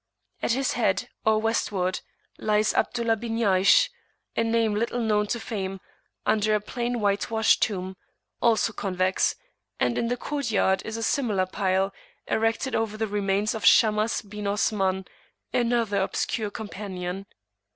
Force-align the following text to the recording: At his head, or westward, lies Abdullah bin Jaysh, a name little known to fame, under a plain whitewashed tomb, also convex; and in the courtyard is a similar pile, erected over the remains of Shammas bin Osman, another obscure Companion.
At 0.41 0.53
his 0.53 0.73
head, 0.73 1.09
or 1.27 1.39
westward, 1.39 1.99
lies 2.39 2.73
Abdullah 2.73 3.17
bin 3.17 3.37
Jaysh, 3.37 3.87
a 4.35 4.43
name 4.43 4.73
little 4.73 4.99
known 4.99 5.27
to 5.27 5.39
fame, 5.39 5.79
under 6.25 6.55
a 6.55 6.59
plain 6.59 6.99
whitewashed 6.99 7.61
tomb, 7.61 7.95
also 8.41 8.73
convex; 8.73 9.35
and 9.79 9.99
in 9.99 10.07
the 10.07 10.17
courtyard 10.17 10.81
is 10.85 10.97
a 10.97 11.03
similar 11.03 11.45
pile, 11.45 11.93
erected 12.27 12.73
over 12.73 12.97
the 12.97 13.05
remains 13.05 13.53
of 13.53 13.63
Shammas 13.63 14.23
bin 14.23 14.47
Osman, 14.47 15.05
another 15.53 16.01
obscure 16.01 16.49
Companion. 16.49 17.27